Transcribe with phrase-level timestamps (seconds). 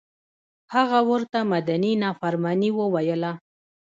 [0.73, 3.31] هغه ورته مدني نافرماني وویله.